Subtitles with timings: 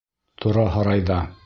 [0.45, 1.23] —Тора һарайҙа.